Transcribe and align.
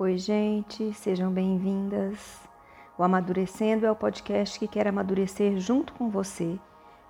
Oi, 0.00 0.16
gente, 0.16 0.92
sejam 0.92 1.28
bem-vindas. 1.32 2.38
O 2.96 3.02
Amadurecendo 3.02 3.84
é 3.84 3.90
o 3.90 3.96
podcast 3.96 4.56
que 4.56 4.68
quer 4.68 4.86
amadurecer 4.86 5.58
junto 5.58 5.92
com 5.92 6.08
você, 6.08 6.56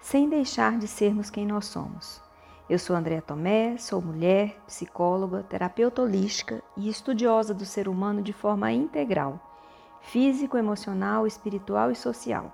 sem 0.01 0.26
deixar 0.26 0.79
de 0.79 0.88
sermos 0.88 1.29
quem 1.29 1.46
nós 1.46 1.66
somos. 1.66 2.22
Eu 2.67 2.78
sou 2.78 2.96
Andréa 2.96 3.21
Tomé, 3.21 3.77
sou 3.77 4.01
mulher, 4.01 4.59
psicóloga, 4.67 5.42
terapeuta 5.42 6.01
holística 6.01 6.63
e 6.78 6.88
estudiosa 6.88 7.53
do 7.53 7.67
ser 7.67 7.88
humano 7.90 8.22
de 8.22 8.32
forma 8.32 8.72
integral, 8.72 9.38
físico, 10.00 10.56
emocional, 10.56 11.27
espiritual 11.27 11.91
e 11.91 11.95
social. 11.95 12.50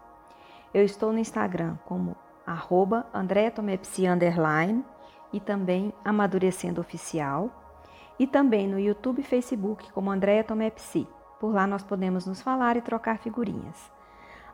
Eu 0.74 0.84
estou 0.84 1.12
no 1.12 1.20
Instagram 1.20 1.76
como 1.84 2.16
arroba 2.44 3.06
underline 3.14 4.84
e 5.32 5.38
também 5.38 5.92
Amadurecendo 6.04 6.80
Oficial 6.80 7.63
e 8.18 8.26
também 8.26 8.68
no 8.68 8.78
YouTube 8.78 9.20
e 9.20 9.24
Facebook 9.24 9.92
como 9.92 10.10
Andréa 10.10 10.44
Tomé 10.44 10.70
Psi. 10.70 11.06
Por 11.40 11.52
lá 11.52 11.66
nós 11.66 11.82
podemos 11.82 12.26
nos 12.26 12.40
falar 12.40 12.76
e 12.76 12.82
trocar 12.82 13.18
figurinhas. 13.18 13.92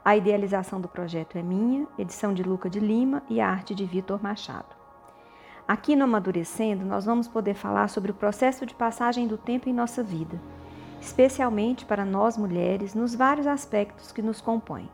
A 0.05 0.17
idealização 0.17 0.81
do 0.81 0.89
projeto 0.89 1.37
é 1.37 1.43
minha, 1.43 1.87
edição 1.99 2.33
de 2.33 2.43
Luca 2.43 2.71
de 2.71 2.81
Lima 2.81 3.23
e 3.29 3.41
arte 3.41 3.75
de 3.75 3.85
Vitor 3.85 4.23
Machado. 4.23 4.75
Aqui 5.69 5.95
no 5.95 6.05
Amadurecendo, 6.05 6.85
nós 6.85 7.05
vamos 7.05 7.29
poder 7.29 7.55
falar 7.55 7.89
sobre 7.89 8.11
o 8.11 8.15
processo 8.15 8.65
de 8.65 8.75
passagem 8.75 9.29
do 9.29 9.37
tempo 9.37 9.69
em 9.69 9.73
nossa 9.73 10.03
vida, 10.03 10.41
especialmente 11.01 11.85
para 11.85 12.05
nós 12.05 12.37
mulheres, 12.37 12.95
nos 12.95 13.15
vários 13.15 13.47
aspectos 13.47 14.11
que 14.11 14.23
nos 14.23 14.41
compõem. 14.41 14.91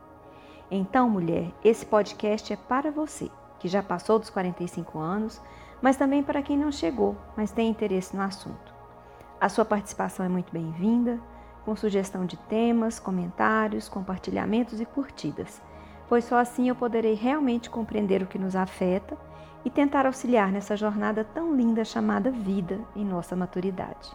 Então, 0.69 1.09
mulher, 1.09 1.51
esse 1.63 1.85
podcast 1.85 2.51
é 2.51 2.57
para 2.57 2.91
você, 2.91 3.31
que 3.59 3.67
já 3.67 3.81
passou 3.81 4.19
dos 4.19 4.29
45 4.29 4.99
anos, 4.99 5.41
mas 5.81 5.97
também 5.97 6.23
para 6.23 6.41
quem 6.41 6.57
não 6.57 6.71
chegou, 6.71 7.15
mas 7.35 7.51
tem 7.51 7.69
interesse 7.69 8.15
no 8.15 8.21
assunto. 8.21 8.73
A 9.39 9.49
sua 9.49 9.63
participação 9.65 10.25
é 10.25 10.29
muito 10.29 10.51
bem-vinda, 10.51 11.19
com 11.63 11.75
sugestão 11.75 12.25
de 12.25 12.37
temas, 12.37 12.99
comentários, 12.99 13.89
compartilhamentos 13.89 14.81
e 14.81 14.85
curtidas, 14.85 15.61
pois 16.07 16.23
só 16.23 16.37
assim 16.37 16.69
eu 16.69 16.75
poderei 16.75 17.13
realmente 17.13 17.69
compreender 17.69 18.23
o 18.23 18.27
que 18.27 18.39
nos 18.39 18.55
afeta 18.55 19.17
e 19.63 19.69
tentar 19.69 20.05
auxiliar 20.05 20.51
nessa 20.51 20.77
jornada 20.77 21.23
tão 21.23 21.55
linda 21.55 21.83
chamada 21.83 22.31
vida 22.31 22.79
em 22.95 23.03
nossa 23.03 23.35
maturidade. 23.35 24.11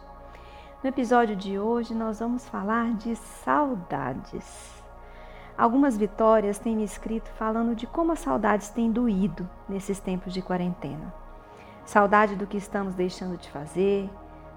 No 0.82 0.88
episódio 0.88 1.36
de 1.36 1.58
hoje, 1.58 1.94
nós 1.94 2.18
vamos 2.18 2.48
falar 2.48 2.94
de 2.94 3.14
saudades. 3.14 4.81
Algumas 5.62 5.96
vitórias 5.96 6.58
têm 6.58 6.74
me 6.74 6.82
escrito 6.82 7.30
falando 7.34 7.76
de 7.76 7.86
como 7.86 8.10
as 8.10 8.18
saudades 8.18 8.70
têm 8.70 8.90
doído 8.90 9.48
nesses 9.68 10.00
tempos 10.00 10.34
de 10.34 10.42
quarentena. 10.42 11.14
Saudade 11.84 12.34
do 12.34 12.48
que 12.48 12.56
estamos 12.56 12.96
deixando 12.96 13.36
de 13.36 13.48
fazer, 13.48 14.10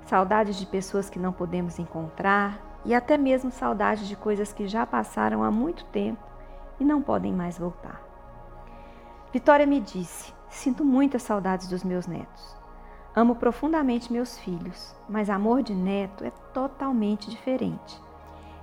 saudades 0.07 0.55
de 0.55 0.65
pessoas 0.65 1.07
que 1.07 1.19
não 1.19 1.31
podemos 1.31 1.77
encontrar 1.77 2.59
e 2.83 2.95
até 2.95 3.19
mesmo 3.19 3.51
saudade 3.51 4.07
de 4.07 4.15
coisas 4.15 4.51
que 4.51 4.67
já 4.67 4.83
passaram 4.83 5.43
há 5.43 5.51
muito 5.51 5.85
tempo 5.85 6.25
e 6.79 6.83
não 6.83 7.03
podem 7.03 7.31
mais 7.31 7.59
voltar. 7.59 8.01
Vitória 9.31 9.67
me 9.67 9.79
disse: 9.79 10.33
Sinto 10.49 10.83
muitas 10.83 11.21
saudades 11.21 11.67
dos 11.67 11.83
meus 11.83 12.07
netos. 12.07 12.57
Amo 13.15 13.35
profundamente 13.35 14.11
meus 14.11 14.39
filhos, 14.39 14.95
mas 15.07 15.29
amor 15.29 15.61
de 15.61 15.75
neto 15.75 16.23
é 16.23 16.31
totalmente 16.51 17.29
diferente. 17.29 18.03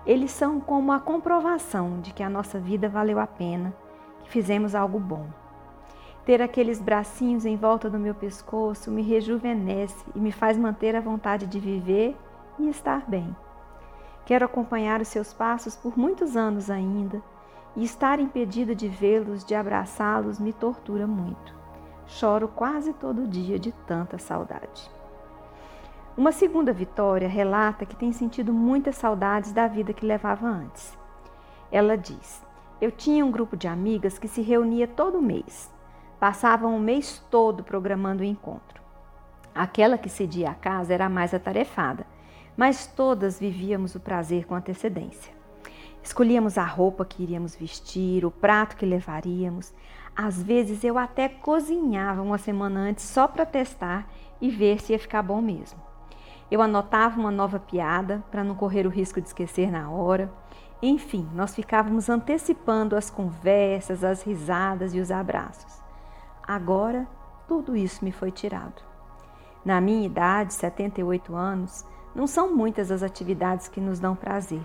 Eles 0.05 0.31
são 0.31 0.61
como 0.61 0.93
a 0.93 0.99
comprovação 0.99 2.01
de 2.01 2.13
que 2.13 2.23
a 2.23 2.31
nossa 2.31 2.59
vida 2.59 2.89
valeu 2.89 3.19
a 3.19 3.27
pena, 3.27 3.75
que 4.25 4.31
fizemos 4.31 4.75
algo 4.75 4.99
bom. 4.99 5.27
Ter 6.25 6.41
aqueles 6.41 6.81
bracinhos 6.81 7.45
em 7.45 7.57
volta 7.57 7.91
do 7.91 7.99
meu 7.99 8.15
pescoço 8.15 8.91
me 8.91 9.03
rejuvenesce 9.03 10.05
e 10.15 10.21
me 10.21 10.33
faz 10.33 10.57
manter 10.57 10.95
a 10.95 11.01
vontade 11.01 11.47
de 11.47 11.59
viver 11.59 12.17
e 12.59 12.69
estar 12.69 13.05
bem. 13.09 13.35
Quero 14.25 14.45
acompanhar 14.45 15.01
os 15.01 15.09
seus 15.09 15.33
passos 15.33 15.77
por 15.77 15.99
muitos 15.99 16.37
anos 16.37 16.71
ainda, 16.71 17.23
e 17.75 17.85
estar 17.85 18.21
impedida 18.21 18.75
de 18.75 18.89
vê-los, 18.89 19.45
de 19.45 19.55
abraçá-los, 19.55 20.39
me 20.39 20.53
tortura 20.53 21.07
muito. 21.07 21.55
Choro 22.07 22.49
quase 22.49 22.93
todo 22.93 23.27
dia 23.27 23.59
de 23.59 23.73
tanta 23.73 24.19
saudade. 24.19 24.91
Uma 26.15 26.31
segunda 26.31 26.75
Vitória 26.75 27.27
relata 27.27 27.87
que 27.87 27.97
tem 27.97 28.13
sentido 28.13 28.53
muitas 28.53 28.97
saudades 28.97 29.51
da 29.51 29.67
vida 29.67 29.95
que 29.95 30.05
levava 30.05 30.47
antes. 30.47 30.99
Ela 31.71 31.97
diz: 31.97 32.45
Eu 32.83 32.93
tinha 32.93 33.25
um 33.25 33.31
grupo 33.31 33.57
de 33.57 33.67
amigas 33.67 34.19
que 34.19 34.29
se 34.29 34.43
reunia 34.43 34.87
todo 34.87 35.23
mês. 35.23 35.73
Passavam 36.21 36.77
o 36.77 36.81
mês 36.81 37.25
todo 37.31 37.65
programando 37.65 38.23
o 38.23 38.27
encontro. 38.27 38.83
Aquela 39.55 39.97
que 39.97 40.11
cedia 40.11 40.51
a 40.51 40.55
casa 40.55 40.93
era 40.93 41.07
a 41.07 41.09
mais 41.09 41.33
atarefada, 41.33 42.07
mas 42.55 42.87
todas 42.87 43.41
vivíamos 43.41 43.95
o 43.95 44.01
prazer 44.01 44.45
com 44.45 44.55
antecedência. 44.55 45.33
Escolhíamos 46.03 46.59
a 46.59 46.65
roupa 46.65 47.07
que 47.07 47.23
iríamos 47.23 47.57
vestir, 47.57 48.27
o 48.27 48.31
prato 48.31 48.77
que 48.77 48.85
levaríamos. 48.85 49.73
Às 50.15 50.43
vezes 50.43 50.85
eu 50.85 50.99
até 50.99 51.27
cozinhava 51.27 52.21
uma 52.21 52.37
semana 52.37 52.81
antes 52.81 53.07
só 53.07 53.27
para 53.27 53.47
testar 53.47 54.07
e 54.43 54.51
ver 54.51 54.79
se 54.79 54.93
ia 54.93 54.99
ficar 54.99 55.23
bom 55.23 55.41
mesmo. 55.41 55.92
Eu 56.53 56.61
anotava 56.61 57.19
uma 57.19 57.31
nova 57.31 57.59
piada 57.59 58.23
para 58.31 58.45
não 58.45 58.55
correr 58.55 58.87
o 58.87 58.91
risco 58.91 59.23
de 59.23 59.27
esquecer 59.27 59.73
na 59.73 59.91
hora. 59.91 60.31
Enfim, 60.83 61.27
nós 61.33 61.55
ficávamos 61.55 62.11
antecipando 62.11 62.95
as 62.95 63.09
conversas, 63.09 64.05
as 64.05 64.21
risadas 64.23 64.95
e 64.95 65.01
os 65.01 65.11
abraços. 65.11 65.83
Agora, 66.47 67.09
tudo 67.49 67.75
isso 67.75 68.05
me 68.05 68.13
foi 68.13 68.31
tirado. 68.31 68.83
Na 69.65 69.81
minha 69.81 70.05
idade, 70.05 70.53
78 70.53 71.35
anos, 71.35 71.87
não 72.15 72.27
são 72.27 72.55
muitas 72.55 72.91
as 72.91 73.03
atividades 73.03 73.67
que 73.67 73.81
nos 73.81 73.99
dão 73.99 74.15
prazer. 74.15 74.61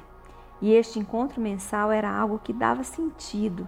E 0.59 0.73
este 0.73 0.99
encontro 0.99 1.39
mensal 1.39 1.89
era 1.89 2.11
algo 2.11 2.37
que 2.37 2.51
dava 2.51 2.83
sentido, 2.83 3.65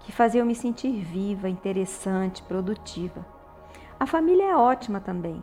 que 0.00 0.10
fazia 0.10 0.40
eu 0.40 0.46
me 0.46 0.56
sentir 0.56 1.04
viva, 1.04 1.48
interessante, 1.48 2.42
produtiva. 2.42 3.24
A 4.00 4.06
família 4.06 4.50
é 4.50 4.56
ótima 4.56 4.98
também, 4.98 5.40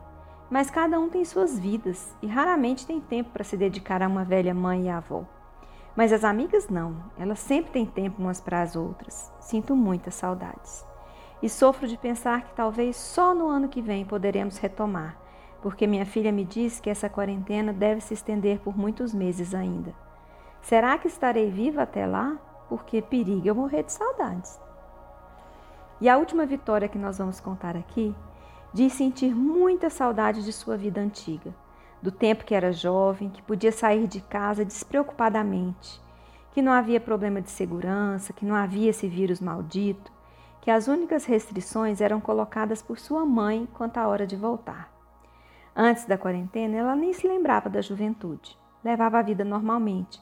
mas 0.49 0.69
cada 0.69 0.99
um 0.99 1.09
tem 1.09 1.25
suas 1.25 1.57
vidas 1.59 2.15
e 2.21 2.27
raramente 2.27 2.85
tem 2.85 2.99
tempo 2.99 3.31
para 3.31 3.43
se 3.43 3.57
dedicar 3.57 4.01
a 4.01 4.07
uma 4.07 4.23
velha 4.23 4.53
mãe 4.53 4.85
e 4.85 4.89
avó. 4.89 5.25
Mas 5.95 6.13
as 6.13 6.23
amigas 6.23 6.69
não, 6.69 6.95
elas 7.17 7.39
sempre 7.39 7.71
têm 7.71 7.85
tempo 7.85 8.21
umas 8.21 8.39
para 8.39 8.61
as 8.61 8.75
outras. 8.75 9.31
Sinto 9.39 9.75
muitas 9.75 10.13
saudades 10.13 10.85
e 11.41 11.49
sofro 11.49 11.87
de 11.87 11.97
pensar 11.97 12.43
que 12.43 12.53
talvez 12.53 12.95
só 12.95 13.33
no 13.33 13.47
ano 13.47 13.67
que 13.67 13.81
vem 13.81 14.05
poderemos 14.05 14.57
retomar, 14.57 15.17
porque 15.61 15.87
minha 15.87 16.05
filha 16.05 16.31
me 16.31 16.43
diz 16.43 16.79
que 16.79 16.89
essa 16.89 17.09
quarentena 17.09 17.71
deve 17.71 18.01
se 18.01 18.13
estender 18.13 18.59
por 18.59 18.77
muitos 18.77 19.13
meses 19.13 19.53
ainda. 19.53 19.93
Será 20.61 20.97
que 20.97 21.07
estarei 21.07 21.49
viva 21.49 21.83
até 21.83 22.05
lá? 22.05 22.37
Porque 22.69 23.01
perigo 23.01 23.47
eu 23.47 23.55
morrer 23.55 23.83
de 23.83 23.91
saudades. 23.91 24.59
E 26.01 26.09
a 26.09 26.17
última 26.17 26.45
vitória 26.45 26.87
que 26.87 26.97
nós 26.97 27.17
vamos 27.17 27.39
contar 27.39 27.75
aqui 27.75 28.15
diz 28.77 28.93
sentir 28.93 29.33
muita 29.33 29.89
saudade 29.89 30.45
de 30.45 30.53
sua 30.53 30.77
vida 30.77 31.01
antiga, 31.01 31.51
do 31.99 32.11
tempo 32.11 32.45
que 32.45 32.53
era 32.53 32.71
jovem, 32.71 33.27
que 33.27 33.41
podia 33.41 33.71
sair 33.71 34.05
de 34.05 34.21
casa 34.21 34.63
despreocupadamente, 34.63 35.99
que 36.51 36.61
não 36.61 36.71
havia 36.71 36.99
problema 36.99 37.41
de 37.41 37.49
segurança, 37.49 38.33
que 38.33 38.45
não 38.45 38.53
havia 38.53 38.91
esse 38.91 39.07
vírus 39.07 39.41
maldito, 39.41 40.11
que 40.61 40.69
as 40.69 40.87
únicas 40.87 41.25
restrições 41.25 42.01
eram 42.01 42.21
colocadas 42.21 42.79
por 42.83 42.99
sua 42.99 43.25
mãe 43.25 43.67
quanto 43.73 43.97
à 43.97 44.07
hora 44.07 44.27
de 44.27 44.35
voltar. 44.35 44.93
Antes 45.75 46.05
da 46.05 46.15
quarentena, 46.15 46.77
ela 46.77 46.95
nem 46.95 47.13
se 47.13 47.27
lembrava 47.27 47.71
da 47.71 47.81
juventude. 47.81 48.55
Levava 48.83 49.17
a 49.17 49.23
vida 49.23 49.43
normalmente. 49.43 50.21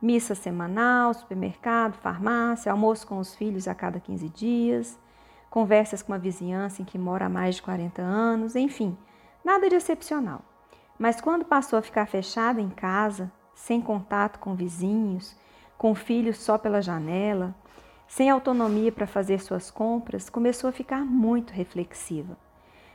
Missa 0.00 0.36
semanal, 0.36 1.12
supermercado, 1.12 1.94
farmácia, 1.94 2.70
almoço 2.70 3.04
com 3.04 3.18
os 3.18 3.34
filhos 3.34 3.66
a 3.66 3.74
cada 3.74 3.98
15 3.98 4.28
dias, 4.28 4.96
conversas 5.56 6.02
com 6.02 6.12
a 6.12 6.18
vizinhança 6.18 6.82
em 6.82 6.84
que 6.84 6.98
mora 6.98 7.24
há 7.24 7.28
mais 7.30 7.54
de 7.54 7.62
40 7.62 8.02
anos, 8.02 8.54
enfim, 8.54 8.94
nada 9.42 9.70
de 9.70 9.74
excepcional. 9.74 10.42
Mas 10.98 11.18
quando 11.18 11.46
passou 11.46 11.78
a 11.78 11.82
ficar 11.82 12.04
fechada 12.04 12.60
em 12.60 12.68
casa, 12.68 13.32
sem 13.54 13.80
contato 13.80 14.38
com 14.38 14.54
vizinhos, 14.54 15.34
com 15.78 15.94
filhos 15.94 16.36
só 16.36 16.58
pela 16.58 16.82
janela, 16.82 17.54
sem 18.06 18.28
autonomia 18.28 18.92
para 18.92 19.06
fazer 19.06 19.40
suas 19.40 19.70
compras, 19.70 20.28
começou 20.28 20.68
a 20.68 20.74
ficar 20.74 21.06
muito 21.06 21.54
reflexiva. 21.54 22.36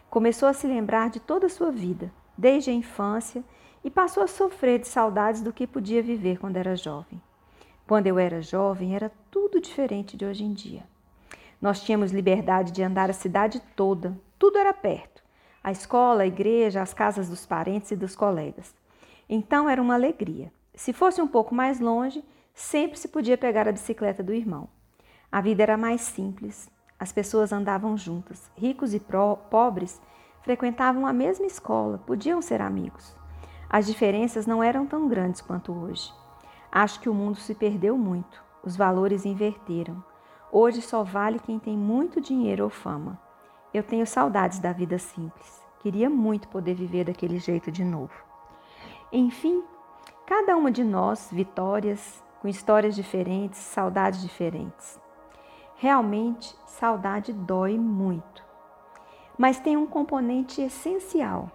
Começou 0.08 0.48
a 0.48 0.54
se 0.54 0.68
lembrar 0.68 1.10
de 1.10 1.20
toda 1.20 1.48
a 1.48 1.50
sua 1.50 1.72
vida, 1.72 2.14
desde 2.38 2.70
a 2.70 2.74
infância, 2.74 3.44
e 3.84 3.90
passou 3.90 4.22
a 4.22 4.28
sofrer 4.28 4.78
de 4.78 4.88
saudades 4.88 5.42
do 5.42 5.52
que 5.52 5.66
podia 5.66 6.04
viver 6.04 6.38
quando 6.38 6.58
era 6.58 6.76
jovem. 6.76 7.20
Quando 7.88 8.06
eu 8.06 8.20
era 8.20 8.40
jovem, 8.40 8.96
era 8.96 9.12
tudo 9.32 9.60
diferente 9.60 10.16
de 10.16 10.26
hoje 10.26 10.44
em 10.44 10.54
dia. 10.54 10.91
Nós 11.62 11.82
tínhamos 11.82 12.12
liberdade 12.12 12.72
de 12.72 12.82
andar 12.82 13.10
a 13.10 13.14
cidade 13.14 13.62
toda, 13.76 14.20
tudo 14.40 14.58
era 14.58 14.74
perto. 14.74 15.22
A 15.64 15.72
escola, 15.72 16.24
a 16.24 16.28
igreja, 16.28 16.82
as 16.82 16.94
casas 16.94 17.30
dos 17.30 17.46
parentes 17.46 17.92
e 17.92 17.96
dos 17.96 18.16
colegas. 18.16 18.74
Então 19.30 19.70
era 19.70 19.82
uma 19.82 19.94
alegria. 19.94 20.52
Se 20.74 20.92
fosse 20.92 21.22
um 21.22 21.28
pouco 21.28 21.54
mais 21.54 21.80
longe, 21.80 22.24
sempre 22.54 22.98
se 22.98 23.08
podia 23.08 23.38
pegar 23.38 23.68
a 23.68 23.72
bicicleta 23.72 24.24
do 24.24 24.34
irmão. 24.34 24.68
A 25.32 25.40
vida 25.40 25.62
era 25.62 25.78
mais 25.78 26.02
simples, 26.02 26.70
as 27.00 27.12
pessoas 27.12 27.54
andavam 27.54 27.98
juntas, 27.98 28.52
ricos 28.56 28.94
e 28.94 29.00
pobres 29.50 30.02
frequentavam 30.42 31.06
a 31.06 31.14
mesma 31.14 31.46
escola, 31.46 32.00
podiam 32.00 32.42
ser 32.42 32.62
amigos. 32.62 33.16
as 33.70 33.86
diferenças 33.86 34.46
não 34.46 34.62
eram 34.62 34.86
tão 34.86 35.08
grandes 35.08 35.40
quanto 35.40 35.72
hoje. 35.72 36.12
Acho 36.72 37.00
que 37.00 37.08
o 37.08 37.14
mundo 37.14 37.38
se 37.38 37.56
perdeu 37.56 37.98
muito, 37.98 38.44
os 38.64 38.76
valores 38.76 39.26
inverteram. 39.26 40.04
Hoje 40.54 40.82
só 40.82 41.02
vale 41.02 41.40
quem 41.40 41.58
tem 41.58 41.78
muito 41.78 42.20
dinheiro 42.20 42.66
ou 42.66 42.70
fama. 42.70 43.18
Eu 43.74 43.82
tenho 43.82 44.06
saudades 44.06 44.60
da 44.60 44.74
vida 44.74 44.98
simples. 44.98 45.62
Queria 45.80 46.10
muito 46.10 46.50
poder 46.50 46.74
viver 46.74 47.06
daquele 47.06 47.40
jeito 47.40 47.72
de 47.72 47.86
novo. 47.86 48.14
Enfim, 49.14 49.64
cada 50.28 50.58
uma 50.58 50.70
de 50.70 50.84
nós, 50.84 51.30
vitórias, 51.32 52.22
com 52.42 52.50
histórias 52.50 52.96
diferentes, 52.96 53.60
saudades 53.60 54.22
diferentes. 54.22 55.00
Realmente, 55.76 56.54
saudade 56.66 57.32
dói 57.32 57.78
muito. 57.78 58.44
Mas 59.38 59.58
tem 59.58 59.78
um 59.78 59.88
componente 59.88 60.62
essencial. 60.62 61.50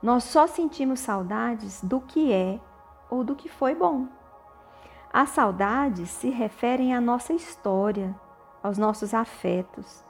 Nós 0.00 0.22
só 0.22 0.46
sentimos 0.46 1.00
saudades 1.00 1.82
do 1.82 2.00
que 2.00 2.32
é 2.32 2.60
ou 3.10 3.24
do 3.24 3.34
que 3.34 3.48
foi 3.48 3.74
bom. 3.74 4.06
As 5.14 5.30
saudades 5.30 6.10
se 6.10 6.28
referem 6.28 6.92
à 6.92 7.00
nossa 7.00 7.32
história, 7.32 8.12
aos 8.60 8.76
nossos 8.76 9.14
afetos, 9.14 10.02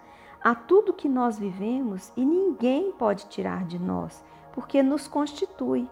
a 0.42 0.54
tudo 0.54 0.94
que 0.94 1.10
nós 1.10 1.38
vivemos 1.38 2.10
e 2.16 2.24
ninguém 2.24 2.90
pode 2.92 3.26
tirar 3.26 3.66
de 3.66 3.78
nós, 3.78 4.24
porque 4.54 4.82
nos 4.82 5.06
constitui. 5.06 5.86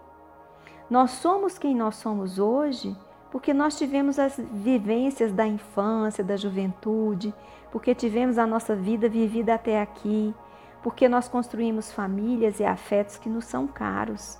Nós 0.88 1.11
somos 1.11 1.59
quem 1.59 1.76
nós 1.76 1.97
somos 1.97 2.38
hoje 2.38 2.97
porque 3.31 3.53
nós 3.53 3.76
tivemos 3.76 4.19
as 4.19 4.38
vivências 4.38 5.31
da 5.31 5.47
infância, 5.47 6.25
da 6.25 6.38
juventude, 6.38 7.35
porque 7.70 7.94
tivemos 7.94 8.38
a 8.38 8.47
nossa 8.47 8.75
vida 8.75 9.11
vivida 9.11 9.53
até 9.53 9.82
aqui, 9.82 10.35
porque 10.82 11.06
nós 11.06 11.29
construímos 11.29 11.93
famílias 11.93 12.61
e 12.61 12.64
afetos 12.64 13.19
que 13.19 13.29
nos 13.29 13.44
são 13.44 13.67
caros. 13.67 14.38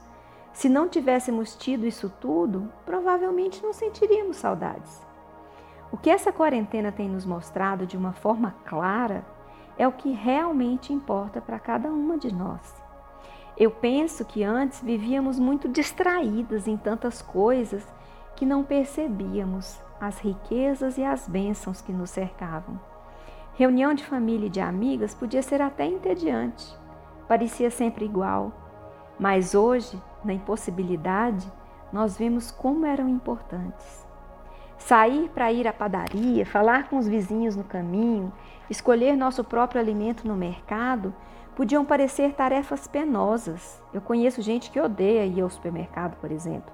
Se 0.53 0.69
não 0.69 0.89
tivéssemos 0.89 1.57
tido 1.57 1.87
isso 1.87 2.13
tudo, 2.21 2.71
provavelmente 2.85 3.63
não 3.63 3.73
sentiríamos 3.73 4.37
saudades. 4.37 5.01
O 5.91 5.97
que 5.97 6.11
essa 6.11 6.33
quarentena 6.33 6.93
tem 6.93 7.09
nos 7.09 7.27
mostrado 7.27 7.87
de 7.87 7.97
uma 7.97 8.13
forma 8.13 8.55
clara 8.65 9.25
é 9.79 9.87
o 9.89 9.93
que 9.93 10.13
realmente 10.13 10.93
importa 10.93 11.41
para 11.41 11.59
cada 11.59 11.89
uma 11.91 12.19
de 12.19 12.35
nós. 12.35 12.83
Eu 13.57 13.71
penso 13.71 14.25
que 14.25 14.43
antes 14.43 14.81
vivíamos 14.83 15.39
muito 15.39 15.69
distraídas 15.69 16.67
em 16.67 16.77
tantas 16.77 17.21
coisas 17.21 17.87
que 18.35 18.47
não 18.47 18.65
percebíamos 18.65 19.81
as 20.01 20.19
riquezas 20.19 20.99
e 20.99 21.05
as 21.05 21.29
bênçãos 21.29 21.81
que 21.81 21.93
nos 21.93 22.11
cercavam. 22.11 22.81
Reunião 23.55 23.93
de 23.93 24.05
família 24.05 24.47
e 24.47 24.51
de 24.51 24.61
amigas 24.61 25.15
podia 25.15 25.43
ser 25.43 25.61
até 25.61 25.85
entediante, 25.85 26.75
parecia 27.29 27.71
sempre 27.71 28.07
igual, 28.07 28.51
mas 29.19 29.55
hoje 29.55 30.01
na 30.25 30.33
impossibilidade, 30.33 31.51
nós 31.93 32.17
vemos 32.17 32.51
como 32.51 32.87
eram 32.87 33.09
importantes. 33.09 34.07
Sair 34.79 35.29
para 35.29 35.53
ir 35.53 35.69
à 35.69 35.73
padaria, 35.73 36.45
falar 36.45 36.89
com 36.89 36.99
os 36.99 37.07
vizinhos 37.07 37.55
no 37.55 37.63
caminho, 37.63 38.33
escolher 38.69 39.17
nosso 39.17 39.45
próprio 39.45 39.81
alimento 39.81 40.27
no 40.27 40.35
mercado, 40.35 41.15
podiam 41.55 41.85
parecer 41.85 42.33
tarefas 42.33 42.87
penosas. 42.87 43.81
Eu 43.93 44.01
conheço 44.01 44.43
gente 44.43 44.71
que 44.71 44.81
odeia 44.81 45.27
ir 45.27 45.41
ao 45.41 45.51
supermercado, 45.51 46.17
por 46.17 46.33
exemplo. 46.33 46.73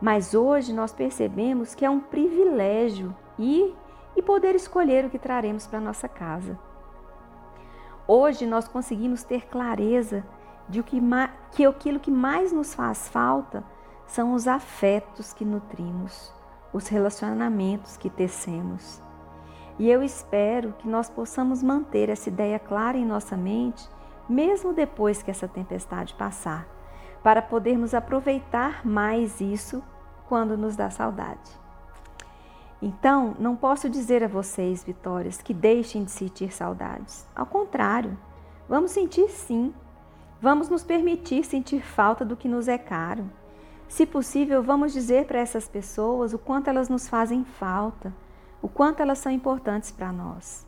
Mas 0.00 0.34
hoje 0.34 0.72
nós 0.72 0.92
percebemos 0.92 1.74
que 1.74 1.84
é 1.84 1.90
um 1.90 2.00
privilégio 2.00 3.14
ir 3.38 3.74
e 4.16 4.22
poder 4.22 4.54
escolher 4.54 5.04
o 5.04 5.10
que 5.10 5.18
traremos 5.18 5.66
para 5.66 5.80
nossa 5.80 6.08
casa. 6.08 6.58
Hoje 8.08 8.46
nós 8.46 8.66
conseguimos 8.66 9.22
ter 9.22 9.46
clareza 9.46 10.24
de 10.70 10.82
que, 10.82 11.00
que 11.52 11.66
aquilo 11.66 12.00
que 12.00 12.10
mais 12.10 12.52
nos 12.52 12.72
faz 12.72 13.08
falta 13.08 13.64
são 14.06 14.32
os 14.32 14.48
afetos 14.48 15.32
que 15.32 15.44
nutrimos, 15.44 16.32
os 16.72 16.88
relacionamentos 16.88 17.96
que 17.96 18.08
tecemos. 18.08 19.02
E 19.78 19.90
eu 19.90 20.02
espero 20.02 20.72
que 20.78 20.88
nós 20.88 21.10
possamos 21.10 21.62
manter 21.62 22.08
essa 22.08 22.28
ideia 22.28 22.58
clara 22.58 22.96
em 22.96 23.04
nossa 23.04 23.36
mente, 23.36 23.88
mesmo 24.28 24.72
depois 24.72 25.22
que 25.22 25.30
essa 25.30 25.48
tempestade 25.48 26.14
passar, 26.14 26.66
para 27.22 27.42
podermos 27.42 27.92
aproveitar 27.92 28.86
mais 28.86 29.40
isso 29.40 29.82
quando 30.28 30.56
nos 30.56 30.76
dá 30.76 30.88
saudade. 30.90 31.58
Então, 32.82 33.34
não 33.38 33.56
posso 33.56 33.90
dizer 33.90 34.24
a 34.24 34.28
vocês, 34.28 34.82
Vitórias, 34.82 35.42
que 35.42 35.52
deixem 35.52 36.04
de 36.04 36.10
sentir 36.10 36.52
saudades. 36.52 37.26
Ao 37.34 37.44
contrário, 37.44 38.16
vamos 38.68 38.92
sentir 38.92 39.28
sim 39.28 39.74
Vamos 40.42 40.70
nos 40.70 40.82
permitir 40.82 41.44
sentir 41.44 41.82
falta 41.82 42.24
do 42.24 42.34
que 42.34 42.48
nos 42.48 42.66
é 42.66 42.78
caro. 42.78 43.30
Se 43.86 44.06
possível, 44.06 44.62
vamos 44.62 44.90
dizer 44.90 45.26
para 45.26 45.38
essas 45.38 45.68
pessoas 45.68 46.32
o 46.32 46.38
quanto 46.38 46.70
elas 46.70 46.88
nos 46.88 47.06
fazem 47.06 47.44
falta, 47.44 48.10
o 48.62 48.66
quanto 48.66 49.00
elas 49.00 49.18
são 49.18 49.30
importantes 49.30 49.90
para 49.90 50.10
nós. 50.10 50.66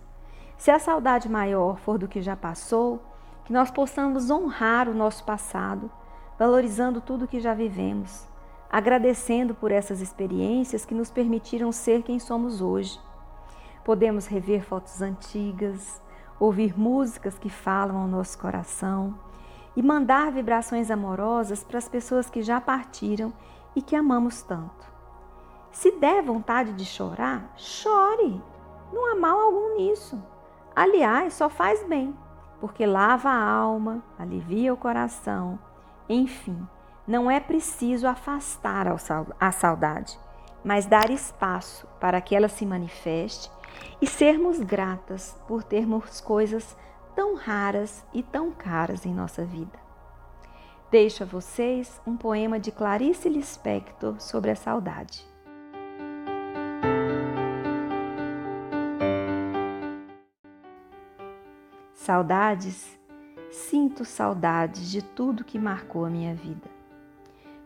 Se 0.59 0.71
a 0.71 0.79
saudade 0.79 1.27
maior 1.27 1.79
for 1.79 1.97
do 1.97 2.07
que 2.07 2.21
já 2.21 2.37
passou, 2.37 3.01
que 3.47 3.53
nós 3.53 3.71
possamos 3.71 4.31
honrar 4.31 4.91
o 4.91 4.95
nosso 4.95 5.25
passado, 5.25 5.91
valorizando 6.39 7.01
tudo 7.01 7.27
que 7.27 7.41
já 7.41 7.55
vivemos, 7.55 8.29
agradecendo 8.71 9.55
por 9.55 9.73
essas 9.73 10.03
experiências 10.03 10.85
que 10.85 10.95
nos 10.95 11.11
permitiram 11.11 11.73
ser 11.73 12.03
quem 12.03 12.19
somos 12.19 12.61
hoje. 12.61 13.01
Podemos 13.87 14.27
rever 14.27 14.63
fotos 14.63 15.01
antigas, 15.01 16.03
ouvir 16.39 16.79
músicas 16.79 17.39
que 17.39 17.49
falam 17.49 17.97
ao 17.97 18.07
nosso 18.07 18.39
coração 18.39 19.32
e 19.77 19.83
mandar 19.83 20.31
vibrações 20.33 20.91
amorosas 20.91 21.65
para 21.65 21.79
as 21.79 21.89
pessoas 21.89 22.29
que 22.29 22.43
já 22.43 22.61
partiram 22.61 23.33
e 23.75 23.83
que 23.83 23.97
amamos 23.97 24.43
tanto. 24.43 24.93
Se 25.71 25.91
der 25.93 26.23
vontade 26.23 26.73
de 26.75 26.85
chorar, 26.85 27.53
chore. 27.57 28.41
Não 28.93 29.11
há 29.11 29.17
mal 29.17 29.41
algum 29.41 29.77
nisso. 29.77 30.23
Aliás, 30.77 31.35
só 31.35 31.49
faz 31.49 31.83
bem, 31.85 32.15
porque 32.61 32.85
lava 32.85 33.31
a 33.31 33.51
alma, 33.51 34.03
alivia 34.19 34.73
o 34.73 34.77
coração. 34.77 35.59
Enfim, 36.09 36.67
não 37.07 37.31
é 37.31 37.41
preciso 37.41 38.07
afastar 38.07 38.87
a 39.41 39.53
saudade, 39.53 40.19
mas 40.63 40.87
dar 40.87 41.11
espaço 41.11 41.87
para 41.99 42.21
que 42.21 42.37
ela 42.37 42.49
se 42.49 42.67
manifeste 42.67 43.51
e 44.01 44.07
sermos 44.07 44.61
gratas 44.61 45.37
por 45.49 45.63
termos 45.63 46.21
coisas 46.21 46.77
tão 47.15 47.35
raras 47.35 48.05
e 48.13 48.23
tão 48.23 48.51
caras 48.51 49.05
em 49.07 49.15
nossa 49.15 49.45
vida. 49.45 49.79
Deixo 50.91 51.23
a 51.23 51.27
vocês 51.27 52.01
um 52.07 52.17
poema 52.17 52.61
de 52.61 52.71
Clarice 52.71 53.29
Lispector 53.29 54.21
sobre 54.21 54.51
a 54.51 54.57
saudade. 54.57 55.27
Saudades, 61.95 62.99
sinto 63.51 64.05
saudades 64.05 64.91
de 64.91 65.03
tudo 65.03 65.45
que 65.45 65.59
marcou 65.59 66.05
a 66.05 66.11
minha 66.11 66.35
vida. 66.35 66.69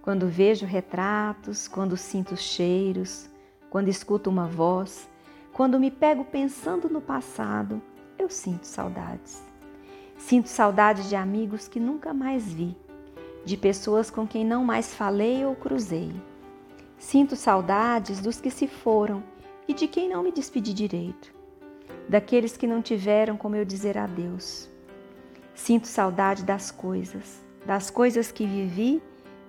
Quando 0.03 0.29
vejo 0.29 0.67
retratos, 0.67 1.67
quando 1.67 1.97
sinto 1.97 2.37
cheiros, 2.37 3.29
quando 3.71 3.89
escuto 3.89 4.31
uma 4.31 4.47
voz, 4.47 5.09
quando 5.53 5.81
me 5.81 5.91
pego 5.91 6.25
pensando 6.25 6.89
no 6.89 7.01
passado, 7.01 7.83
eu 8.27 8.31
sinto 8.31 8.67
saudades. 8.67 9.41
Sinto 10.19 10.49
saudades 10.49 11.09
de 11.09 11.15
amigos 11.15 11.69
que 11.69 11.79
nunca 11.79 12.13
mais 12.13 12.53
vi, 12.53 12.77
de 13.45 13.57
pessoas 13.57 14.11
com 14.11 14.27
quem 14.27 14.45
não 14.45 14.65
mais 14.65 14.93
falei 14.93 15.45
ou 15.45 15.55
cruzei. 15.55 16.11
Sinto 16.99 17.37
saudades 17.37 18.19
dos 18.21 18.41
que 18.41 18.51
se 18.51 18.67
foram 18.67 19.23
e 19.69 19.73
de 19.73 19.87
quem 19.87 20.09
não 20.09 20.25
me 20.25 20.33
despedi 20.33 20.75
direito, 20.75 21.33
daqueles 22.09 22.57
que 22.57 22.67
não 22.67 22.83
tiveram 22.83 23.37
como 23.37 23.55
eu 23.55 23.65
dizer 23.65 23.97
adeus. 23.97 24.69
Sinto 25.55 25.87
saudade 25.87 26.43
das 26.43 26.73
coisas, 26.73 27.45
das 27.65 27.91
coisas 27.91 28.33
que 28.33 28.45
vivi 28.45 29.01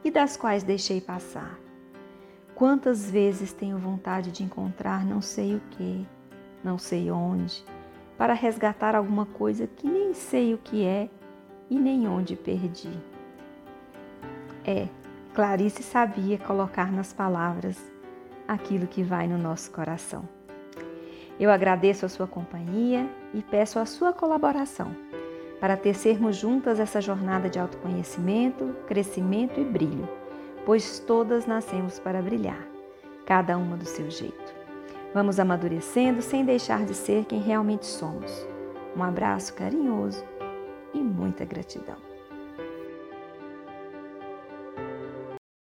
e 0.03 0.11
das 0.11 0.37
quais 0.37 0.61
deixei 0.61 1.01
passar. 1.01 1.59
Quantas 2.53 3.09
vezes 3.09 3.53
tenho 3.53 3.79
vontade 3.79 4.31
de 4.31 4.43
encontrar 4.43 5.03
não 5.03 5.19
sei 5.19 5.55
o 5.55 5.61
que, 5.71 6.05
não 6.63 6.77
sei 6.77 7.09
onde, 7.09 7.65
para 8.17 8.33
resgatar 8.33 8.95
alguma 8.95 9.25
coisa 9.25 9.67
que 9.67 9.87
nem 9.87 10.13
sei 10.13 10.53
o 10.53 10.57
que 10.57 10.83
é 10.83 11.09
e 11.69 11.79
nem 11.79 12.07
onde 12.07 12.35
perdi. 12.35 12.91
É, 14.65 14.87
Clarice 15.33 15.83
sabia 15.83 16.37
colocar 16.37 16.91
nas 16.91 17.13
palavras 17.13 17.77
aquilo 18.47 18.87
que 18.87 19.03
vai 19.03 19.27
no 19.27 19.37
nosso 19.37 19.71
coração. 19.71 20.27
Eu 21.39 21.51
agradeço 21.51 22.05
a 22.05 22.09
sua 22.09 22.25
companhia 22.25 23.07
e 23.33 23.43
peço 23.43 23.77
a 23.77 23.85
sua 23.85 24.11
colaboração 24.11 24.95
para 25.59 25.77
tecermos 25.77 26.35
juntas 26.35 26.79
essa 26.79 27.01
jornada 27.01 27.49
de 27.49 27.59
autoconhecimento, 27.59 28.75
crescimento 28.87 29.59
e 29.59 29.63
brilho, 29.63 30.07
pois 30.65 30.99
todas 30.99 31.45
nascemos 31.45 31.99
para 31.99 32.21
brilhar, 32.21 32.67
cada 33.25 33.57
uma 33.57 33.77
do 33.77 33.85
seu 33.85 34.09
jeito. 34.09 34.56
Vamos 35.17 35.39
amadurecendo 35.39 36.21
sem 36.21 36.45
deixar 36.45 36.85
de 36.85 36.93
ser 36.93 37.25
quem 37.25 37.41
realmente 37.41 37.87
somos. 37.87 38.31
Um 38.95 39.01
abraço 39.01 39.51
carinhoso 39.55 40.23
e 40.93 40.99
muita 40.99 41.43
gratidão. 41.43 42.06